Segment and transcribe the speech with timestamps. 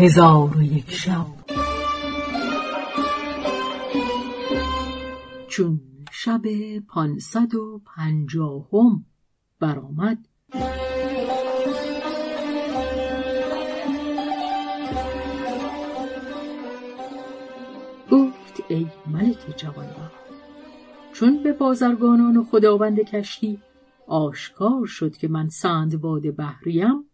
[0.00, 1.26] هزار و یک شب.
[5.48, 5.80] چون
[6.12, 6.42] شب
[6.88, 9.04] پانصد و پنجاهم
[9.60, 10.18] برآمد.
[18.10, 20.12] گفت ای ملک جوانبخت
[21.12, 23.60] چون به بازرگانان و خداوند کشتی
[24.06, 27.04] آشکار شد که من سندباد بحریم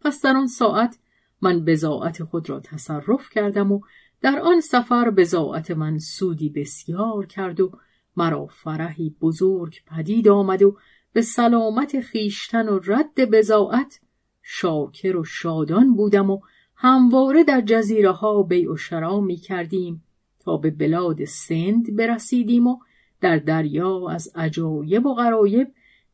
[0.00, 0.98] پس در آن ساعت
[1.42, 3.80] من بزاعت خود را تصرف کردم و
[4.20, 7.72] در آن سفر بزاعت من سودی بسیار کرد و
[8.16, 10.76] مرا فرحی بزرگ پدید آمد و
[11.12, 14.00] به سلامت خیشتن و رد بزاعت
[14.42, 16.40] شاکر و شادان بودم و
[16.76, 20.04] همواره در جزیره ها بیع و شرا می کردیم
[20.40, 22.78] تا به بلاد سند برسیدیم و
[23.20, 25.68] در دریا از عجایب و غرایب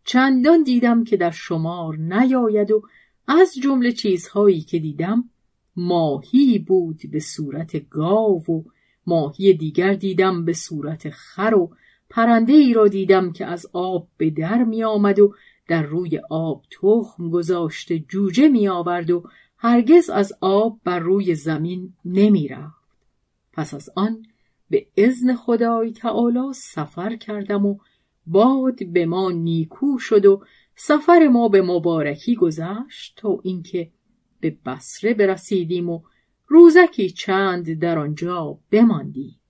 [0.04, 2.82] چندان دیدم که در شمار نیاید و
[3.28, 5.30] از جمله چیزهایی که دیدم
[5.76, 8.62] ماهی بود به صورت گاو و
[9.06, 11.70] ماهی دیگر دیدم به صورت خر و
[12.10, 15.34] پرنده ای را دیدم که از آب به در می آمد و
[15.68, 19.22] در روی آب تخم گذاشته جوجه می آورد و
[19.58, 22.78] هرگز از آب بر روی زمین نمی رفت.
[23.52, 24.22] پس از آن
[24.70, 27.78] به ازن خدای تعالی سفر کردم و
[28.26, 30.42] باد به ما نیکو شد و
[30.80, 33.90] سفر ما به مبارکی گذشت تا اینکه
[34.40, 36.02] به بسره برسیدیم و
[36.46, 39.40] روزکی چند در آنجا بماندیم.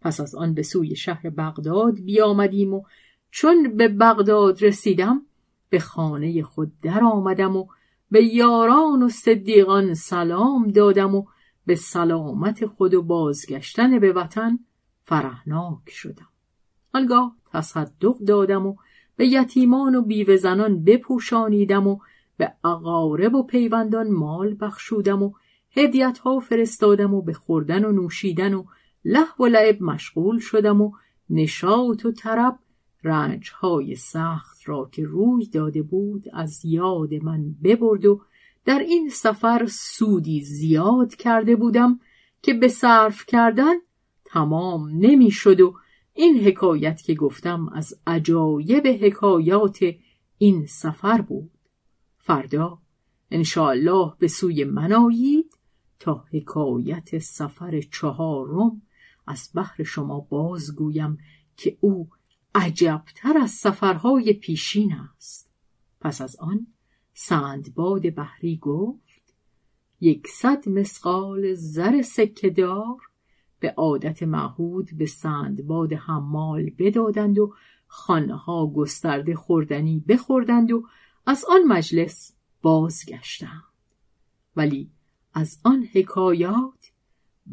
[0.00, 2.82] پس از آن به سوی شهر بغداد بیامدیم و
[3.30, 5.22] چون به بغداد رسیدم
[5.70, 7.66] به خانه خود در آمدم و
[8.10, 11.24] به یاران و صدیقان سلام دادم و
[11.66, 14.58] به سلامت خود و بازگشتن به وطن
[15.02, 16.28] فرحناک شدم.
[16.94, 18.76] آنگاه تصدق دادم و
[19.18, 21.98] به یتیمان و بیوه زنان بپوشانیدم و
[22.36, 25.32] به اقارب و پیوندان مال بخشودم و
[25.76, 28.64] هدیت ها فرستادم و به خوردن و نوشیدن و
[29.04, 30.92] لحو و لعب مشغول شدم و
[31.30, 32.58] نشاط و طرب
[33.04, 38.20] رنج های سخت را که روی داده بود از یاد من ببرد و
[38.64, 42.00] در این سفر سودی زیاد کرده بودم
[42.42, 43.74] که به صرف کردن
[44.24, 45.74] تمام نمی‌شد و
[46.20, 49.78] این حکایت که گفتم از عجایب حکایات
[50.38, 51.50] این سفر بود.
[52.18, 52.78] فردا
[53.30, 55.58] انشاءالله به سوی من آیید
[56.00, 58.82] تا حکایت سفر چهارم
[59.26, 61.18] از بحر شما بازگویم
[61.56, 62.08] که او
[62.54, 65.50] عجبتر از سفرهای پیشین است.
[66.00, 66.66] پس از آن
[67.14, 69.34] سندباد بحری گفت
[70.00, 73.07] یکصد مسقال زر سکه دار
[73.60, 77.54] به عادت معهود به سندباد حمال بدادند و
[77.86, 80.86] خانها گسترده خوردنی بخوردند و
[81.26, 83.62] از آن مجلس بازگشتند.
[84.56, 84.90] ولی
[85.34, 86.92] از آن حکایات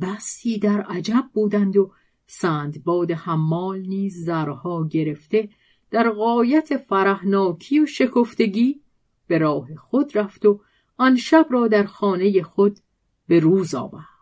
[0.02, 1.92] بستی در عجب بودند و
[2.28, 5.50] سندباد حمال نیز زرها گرفته
[5.92, 8.82] در قایت فرحناکی و شکفتگی
[9.28, 10.62] به راه خود رفت و
[10.98, 12.80] آن شب را در خانه خود
[13.28, 14.15] به روز آورد.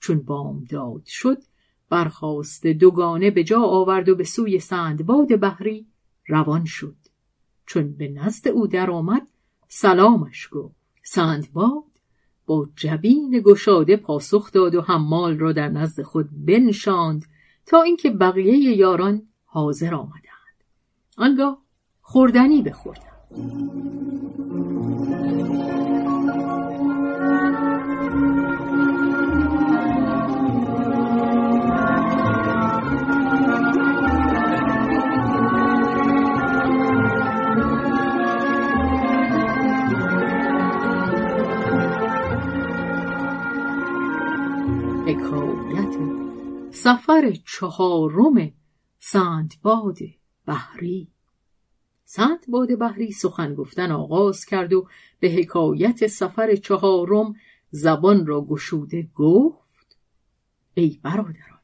[0.00, 1.42] چون بامداد شد
[1.90, 5.86] برخواست دوگانه به جا آورد و به سوی سندباد بحری
[6.26, 6.96] روان شد.
[7.66, 9.26] چون به نزد او درآمد
[9.68, 10.76] سلامش گفت.
[11.02, 11.84] سندباد
[12.46, 17.24] با جبین گشاده پاسخ داد و حمال را در نزد خود بنشاند
[17.66, 20.64] تا اینکه بقیه یاران حاضر آمدند.
[21.16, 21.62] آنگاه
[22.00, 24.19] خوردنی بخوردند.
[45.50, 45.98] حکایت
[46.70, 48.52] سفر چهارم
[48.98, 49.98] سندباد
[50.46, 51.08] بحری.
[52.04, 54.86] سندباد بحری سخن گفتن آغاز کرد و
[55.20, 57.34] به حکایت سفر چهارم
[57.70, 59.98] زبان را گشوده گفت
[60.74, 61.60] ای برادران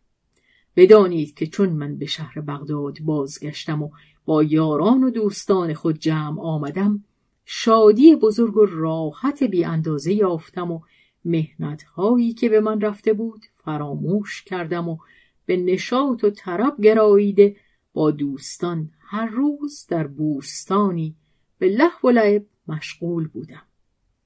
[0.76, 3.90] بدانید که چون من به شهر بغداد بازگشتم و
[4.24, 7.04] با یاران و دوستان خود جمع آمدم
[7.44, 10.80] شادی بزرگ و راحت بی اندازه یافتم و
[11.26, 14.98] مهنت هایی که به من رفته بود فراموش کردم و
[15.46, 17.56] به نشاط و طرب گراییده
[17.92, 18.90] با دوستان.
[19.00, 21.16] هر روز در بوستانی
[21.58, 23.62] به لحو و لعب مشغول بودم.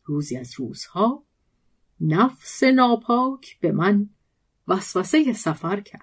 [0.04, 1.22] روزی از روزها
[2.00, 4.08] نفس ناپاک به من
[4.68, 6.02] وسوسه سفر کرد.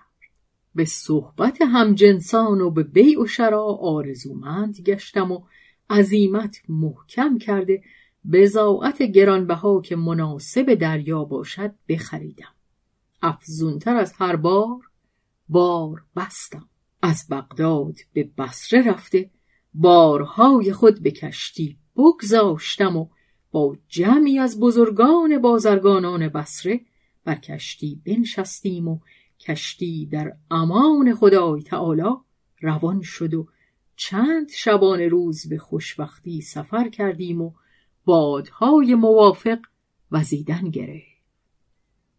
[0.75, 5.43] به صحبت همجنسان و به بیع و شرا آرزومند گشتم و
[5.89, 7.83] عزیمت محکم کرده
[8.31, 12.53] بزاعت گرانبها که مناسب دریا باشد بخریدم.
[13.21, 14.81] افزونتر از هر بار
[15.49, 16.69] بار بستم.
[17.01, 19.29] از بغداد به بصره رفته
[19.73, 23.07] بارهای خود به کشتی بگذاشتم و
[23.51, 26.81] با جمعی از بزرگان بازرگانان بسره
[27.23, 28.99] بر کشتی بنشستیم و
[29.39, 32.15] کشتی در امان خدای تعالی
[32.61, 33.47] روان شد و
[33.95, 37.51] چند شبانه روز به خوشبختی سفر کردیم و
[38.07, 39.59] بادهای موافق
[40.11, 41.17] وزیدن گرفت.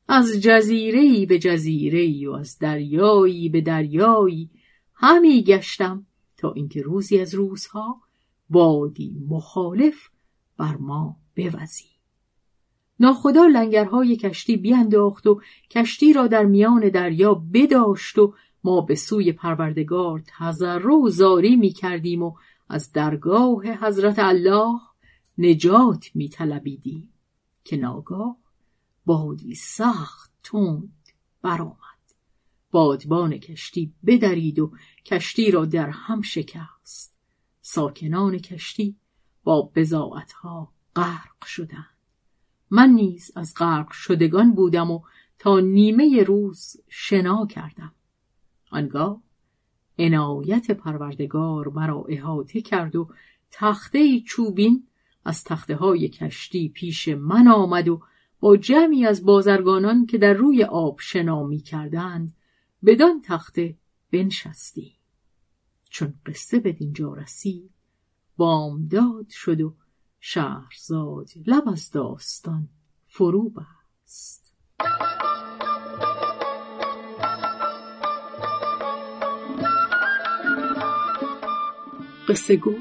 [0.08, 4.50] از جزیره‌ای به جزیره‌ای و از دریایی به دریایی
[4.94, 6.06] همی گشتم
[6.36, 8.00] تا اینکه روزی از روزها
[8.50, 10.08] بادی مخالف
[10.58, 11.84] بر ما بوزی.
[13.00, 15.40] ناخدا لنگرهای کشتی بیانداخت و
[15.70, 21.70] کشتی را در میان دریا بداشت و ما به سوی پروردگار تضرع و زاری می
[21.70, 22.32] کردیم و
[22.68, 24.87] از درگاه حضرت الله
[25.38, 27.12] نجات می طلبیدیم
[27.64, 28.36] که ناگاه
[29.06, 31.08] بادی سخت تند
[31.42, 31.78] برآمد.
[32.70, 34.72] بادبان کشتی بدرید و
[35.04, 37.14] کشتی را در هم شکست.
[37.60, 38.96] ساکنان کشتی
[39.44, 41.98] با بزاعتها غرق شدند.
[42.70, 45.00] من نیز از غرق شدگان بودم و
[45.38, 47.92] تا نیمه روز شنا کردم.
[48.70, 49.22] آنگاه
[49.98, 53.08] عنایت پروردگار مرا احاطه کرد و
[53.50, 54.87] تخته چوبین
[55.28, 58.02] از تخته های کشتی پیش من آمد و
[58.40, 62.36] با جمعی از بازرگانان که در روی آب شنا می کردند
[62.84, 63.76] بدان تخته
[64.12, 64.96] بنشستی.
[65.90, 67.70] چون قصه به دینجا رسید
[68.36, 69.74] بامداد شد و
[70.20, 72.68] شهرزاد لب از داستان
[73.06, 74.52] فرو بست.
[82.28, 82.74] قصه گو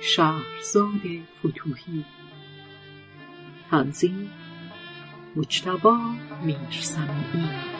[0.00, 1.02] شهرزاد
[1.38, 2.04] فتوهی.
[3.70, 4.30] تنظیم
[5.36, 5.98] مجتبا
[6.44, 7.75] میرسمی